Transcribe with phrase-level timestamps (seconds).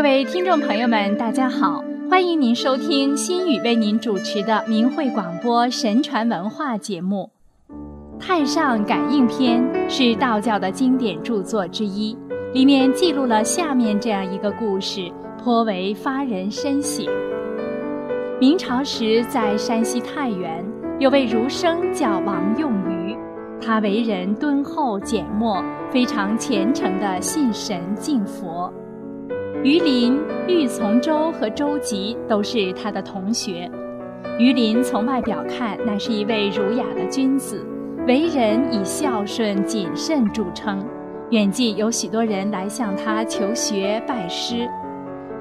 [0.00, 7.28] 各位听众朋友们，大家好，欢迎您收听心语为您主持的明慧广播神传文化节目
[8.18, 12.16] 《太上感应篇》，是道教的经典著作之一，
[12.54, 17.04] 里面记录了下面这样一个故事，颇为发人深省。
[18.40, 20.64] 明朝时，在山西太原，
[20.98, 23.14] 有位儒生叫王用于，
[23.60, 28.72] 他为人敦厚简默，非常虔诚的信神敬佛。
[29.62, 33.70] 于林、郁从周和周吉都是他的同学。
[34.38, 37.62] 于林从外表看，乃是一位儒雅的君子，
[38.06, 40.82] 为人以孝顺谨慎著称。
[41.28, 44.66] 远近有许多人来向他求学拜师。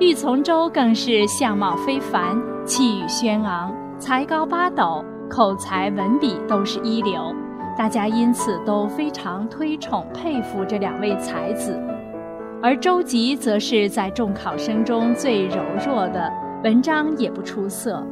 [0.02, 7.34] 郁从周更是相貌非凡，气宇轩昂，才高八斗，口才文笔都是一流，
[7.78, 11.80] 大家因此都非常推崇佩服这两位才子。
[12.62, 16.30] 而周吉则是在众考生中最柔弱的，
[16.62, 18.06] 文章也不出色。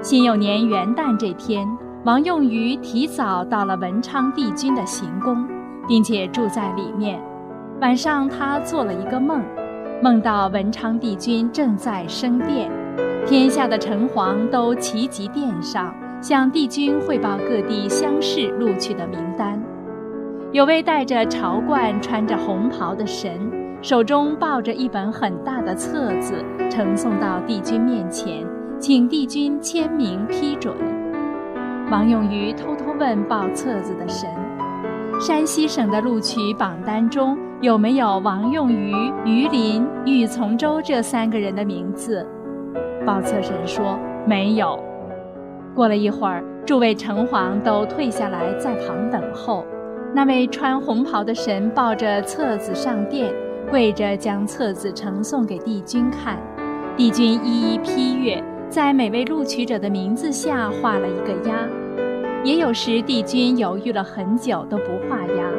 [0.00, 1.66] 辛酉年元旦这天，
[2.04, 5.44] 王用于提早到了文昌帝君的行宫，
[5.88, 7.20] 并且住在里面。
[7.80, 9.42] 晚上，他做了一个梦，
[10.00, 12.70] 梦到文昌帝君正在升殿，
[13.26, 19.57] 天下的城隍都齐集殿上，向帝君汇报各地乡试录取的名单。
[20.50, 23.38] 有位戴着朝冠、穿着红袍的神，
[23.82, 28.46] 手中抱着一本很大的册子，呈送到帝君面前，
[28.78, 30.74] 请帝君签名批准。
[31.90, 34.26] 王永于偷偷问报册子的神
[35.20, 38.94] ：“山西省的录取榜单中有没有王用于、
[39.26, 42.26] 于林、郁从周这三个人的名字？”
[43.04, 44.82] 报册神说：“没有。”
[45.76, 49.66] 过了一会儿，诸位城隍都退下来，在旁等候。
[50.14, 53.32] 那位穿红袍的神抱着册子上殿，
[53.70, 56.38] 跪着将册子呈送给帝君看。
[56.96, 61.68] 帝君一一批阅，在每位录取者的名字下画了一个押。
[62.42, 65.50] 也有时帝君犹豫了很久都不画押，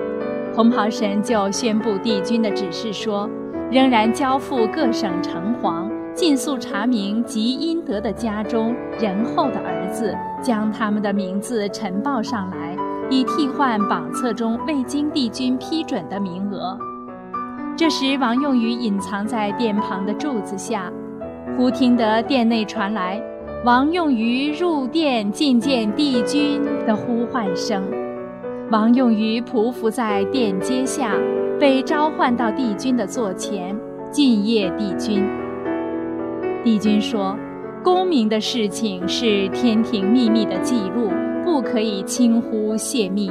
[0.56, 3.30] 红袍神就宣布帝君的指示说：
[3.72, 12.69] 仍然交付各省城隍，尽速查明吉阴德的家中仁厚的儿子，将他们的名字呈报上来。
[13.10, 16.78] 以替换榜册中未经帝君批准的名额。
[17.76, 20.92] 这时，王用于隐藏在殿旁的柱子下，
[21.58, 23.22] 忽听得殿内传来
[23.66, 27.82] “王用于入殿觐见帝君”的呼唤声。
[28.70, 31.16] 王用于匍匐在殿阶下，
[31.60, 33.76] 被召唤到帝君的座前，
[34.12, 35.26] 敬谒帝君。
[36.64, 37.36] 帝君说
[37.82, 41.10] ：“功名的事情是天庭秘密的记录。”
[41.60, 43.30] 不可以轻忽泄密，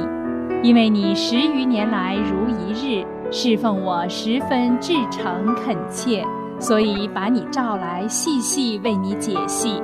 [0.61, 6.23] 因为你十余年来如一日侍奉我，十分至诚恳切，
[6.59, 9.81] 所以把你召来，细细为你解析。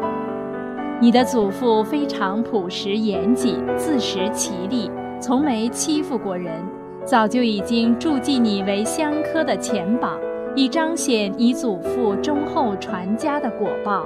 [1.02, 6.64] 你的祖父非常朴实严谨，自食其力，从没欺负过人，
[7.04, 10.20] 早就已经注记你为香科的前榜，
[10.56, 14.06] 以彰显你祖父忠厚传家的果报。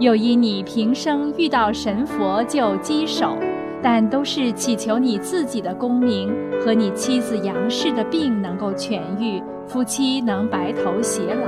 [0.00, 3.38] 又因你平生遇到神佛就稽首，
[3.80, 11.46] 但都是祈求你自己的功名和你妻子杨氏的病能够痊愈，夫妻能白头偕老。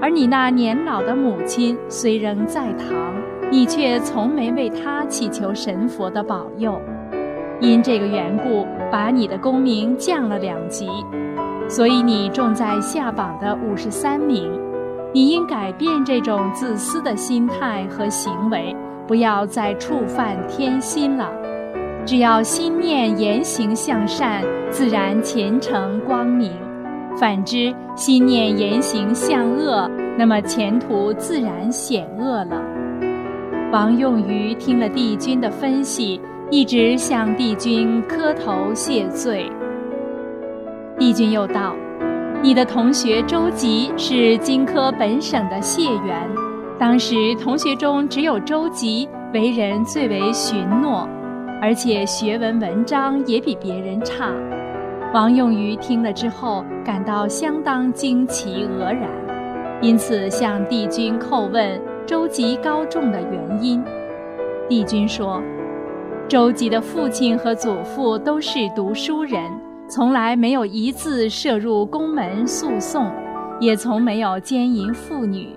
[0.00, 3.14] 而你那年老的母亲虽仍在堂，
[3.50, 6.80] 你却从没为她祈求神佛的保佑。
[7.60, 10.88] 因这个缘故，把你的功名降了两级，
[11.68, 14.52] 所以你中在下榜的五十三名。
[15.14, 18.74] 你应改变这种自私的心态和行为，
[19.06, 21.30] 不要再触犯天心了。
[22.04, 26.50] 只要心念言行向善，自然前程光明；
[27.16, 29.88] 反之，心念言行向恶，
[30.18, 32.60] 那么前途自然险恶了。
[33.70, 36.20] 王用于听了帝君的分析，
[36.50, 39.48] 一直向帝君磕头谢罪。
[40.98, 41.76] 帝君又道。
[42.44, 46.28] 你的同学周吉是荆轲本省的解元，
[46.78, 51.08] 当时同学中只有周吉为人最为循诺，
[51.62, 54.30] 而且学文文章也比别人差。
[55.14, 59.08] 王用于听了之后感到相当惊奇愕然，
[59.80, 63.82] 因此向帝君叩问周吉高中的原因。
[64.68, 65.40] 帝君说，
[66.28, 69.40] 周吉的父亲和祖父都是读书人。
[69.86, 73.10] 从来没有一次涉入宫门诉讼，
[73.60, 75.56] 也从没有奸淫妇女。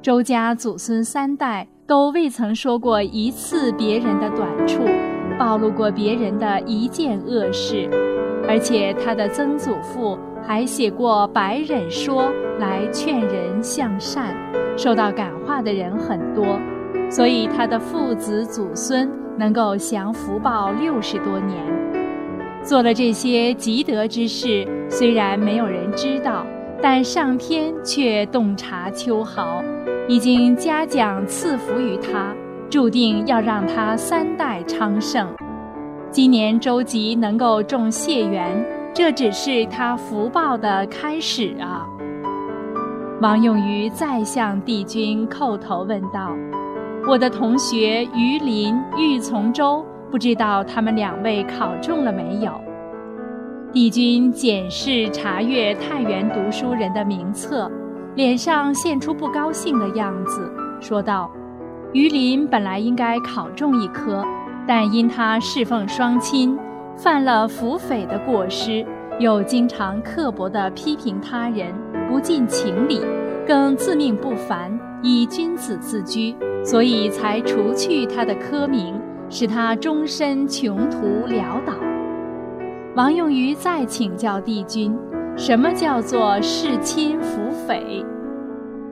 [0.00, 4.82] 周家祖孙三代都未曾说过一次别人的短处，
[5.38, 7.90] 暴露过别人的一件恶事。
[8.46, 10.16] 而且他的曾祖父
[10.46, 12.24] 还写过《白忍说》
[12.58, 14.36] 来劝人向善，
[14.76, 16.60] 受到感化的人很多，
[17.10, 21.83] 所以他的父子祖孙能够享福报六十多年。
[22.64, 26.46] 做了这些积德之事，虽然没有人知道，
[26.80, 29.62] 但上天却洞察秋毫，
[30.08, 32.34] 已经嘉奖赐福于他，
[32.70, 35.28] 注定要让他三代昌盛。
[36.10, 38.64] 今年周吉能够种谢园，
[38.94, 41.86] 这只是他福报的开始啊！
[43.20, 46.34] 王用于再向帝君叩头问道
[47.06, 49.84] ：“我的同学于林、玉从周，
[50.14, 52.52] 不知道他们两位考中了没有？”
[53.74, 57.68] 帝君检视查阅太原读书人的名册，
[58.14, 60.48] 脸上现出不高兴的样子，
[60.80, 61.28] 说道
[61.92, 64.24] ：“于林本来应该考中一科。”
[64.68, 66.56] 但因他侍奉双亲，
[66.96, 68.86] 犯了腐匪的过失，
[69.18, 71.74] 又经常刻薄地批评他人，
[72.08, 73.00] 不近情理，
[73.44, 78.94] 更自命不凡，以君子自居，所以才除去他的科名，
[79.28, 81.72] 使他终身穷途潦倒。
[82.94, 84.96] 王用于再请教帝君，
[85.36, 88.04] 什么叫做弑亲服匪？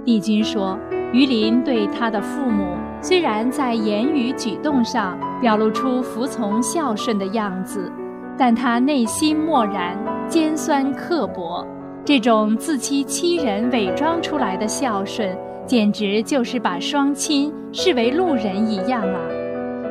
[0.04, 0.78] 帝君说，
[1.12, 2.64] 于林对他的父母。
[3.00, 7.90] 虽然在言语举动上表露出服从孝顺的样子，
[8.38, 9.98] 但他内心漠然、
[10.28, 11.66] 尖酸刻薄。
[12.04, 15.36] 这种自欺欺人、伪装出来的孝顺，
[15.66, 19.20] 简直就是把双亲视为路人一样啊！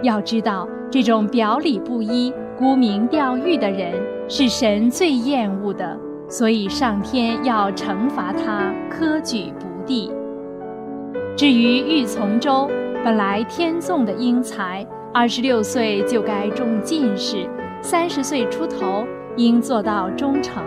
[0.02, 3.94] 要知道，这种表里不一、沽名钓誉的人，
[4.28, 10.12] 是神最厌恶的，所以上天要惩罚他，科举不第。
[11.36, 12.70] 至于玉从周。
[13.04, 17.50] 本来天纵的英才，二十六岁就该中进士，
[17.82, 19.08] 三十岁出头
[19.38, 20.64] 应做到中丞，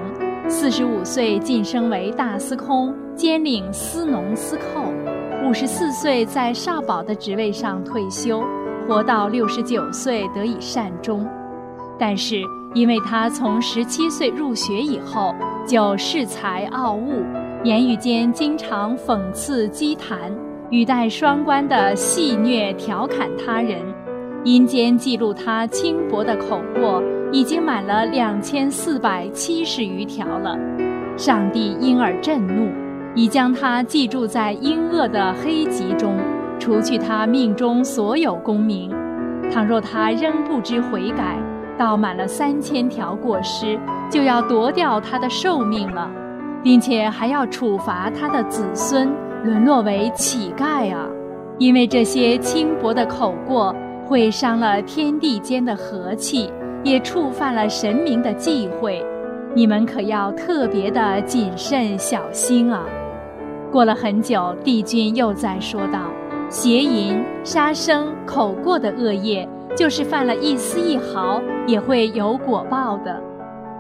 [0.49, 4.83] 四十五岁晋升为大司空，兼领司农司寇，
[5.47, 8.43] 五十四岁在少保的职位上退休，
[8.87, 11.27] 活到六十九岁得以善终。
[11.99, 12.43] 但是
[12.75, 15.35] 因为他从十七岁入学以后
[15.67, 17.23] 就恃才傲物，
[17.63, 20.33] 言语间经常讽刺讥谈。
[20.71, 23.81] 语带双关的戏谑调侃他人，
[24.43, 30.59] 阴间记录他轻薄的口过已经满了两千四百七十余条了。
[31.17, 32.73] 上帝因而震怒，
[33.15, 36.17] 已将他记住在阴恶的黑籍中，
[36.59, 38.91] 除去他命中所有功名。
[39.51, 41.39] 倘若他仍不知悔改，
[41.77, 43.79] 到满了三千条过失，
[44.11, 46.11] 就要夺掉他的寿命了，
[46.63, 49.11] 并且还要处罚他的子孙。
[49.45, 51.07] 沦落为乞丐啊！
[51.59, 56.51] 因为这些轻薄的口过，会伤了天地间的和气，
[56.83, 59.05] 也触犯了神明的忌讳，
[59.55, 62.85] 你们可要特别的谨慎小心啊！
[63.71, 66.01] 过了很久，帝君又在说道：
[66.55, 69.47] 邪淫、杀生、口过的恶业，
[69.77, 73.21] 就是犯了一丝一毫，也会有果报的。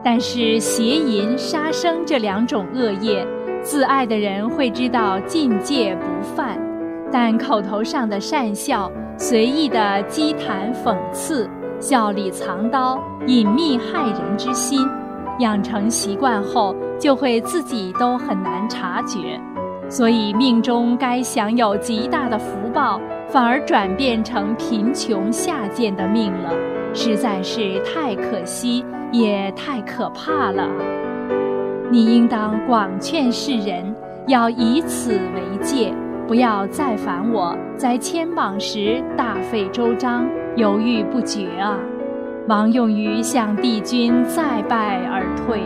[0.02, 3.24] 但是邪淫、杀生这两种恶业。
[3.62, 6.58] 自爱的人会知道禁戒不犯，
[7.12, 9.78] 但口头上的善笑、随意的
[10.08, 11.48] 讥谈讽刺、
[11.78, 12.98] 笑里藏刀、
[13.28, 14.84] 隐秘害人之心，
[15.38, 19.40] 养成习惯后，就会自己都很难察觉。
[19.94, 26.50] 所以命中该享有极大的福报，反而转变成贫穷下贱的命了，
[26.92, 30.68] 实在是太可惜，也太可怕了。
[31.92, 33.94] 你应当广劝世人，
[34.26, 35.94] 要以此为戒，
[36.26, 41.78] 不要再烦我在牵绑时大费周章、犹豫不决啊！
[42.48, 45.62] 王用于向帝君再拜而退。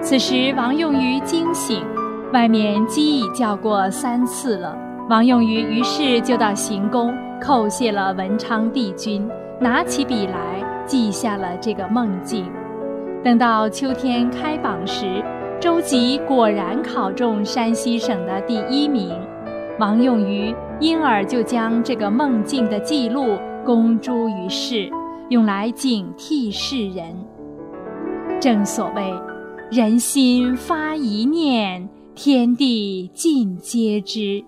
[0.00, 1.84] 此时王用于惊醒，
[2.36, 4.76] 外面鸡已叫过三次了。
[5.08, 9.26] 王用于于是就到行宫叩谢了文昌帝君，
[9.58, 12.44] 拿起笔来记下了这个梦境。
[13.24, 15.24] 等到秋天开榜时。
[15.58, 19.10] 周吉果然考中山西省的第一名，
[19.78, 24.90] 王用于因而就将这个梦境的记录公诸于世，
[25.30, 27.16] 用来警惕世人。
[28.38, 29.10] 正所谓，
[29.70, 34.42] 人心发一念，天地尽皆知。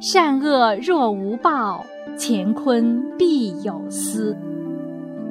[0.00, 1.84] 善恶若无报，
[2.18, 4.34] 乾坤必有私。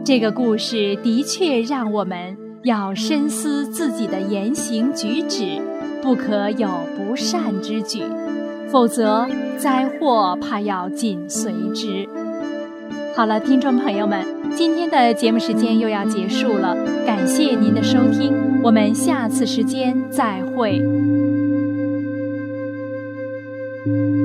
[0.05, 2.37] 这个故事的确让我们。
[2.63, 5.61] 要深思自己的言行举止，
[6.03, 6.67] 不可有
[6.97, 8.03] 不善之举，
[8.67, 9.25] 否则
[9.57, 12.05] 灾祸怕要紧随之。
[13.15, 14.25] 好了，听众朋友们，
[14.57, 20.81] 今天的节目时间又要结束了，感谢您的收听，我们下次时间再会。
[23.85, 24.18] thank you